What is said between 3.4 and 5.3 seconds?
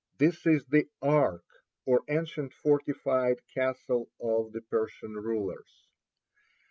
castle of the Persian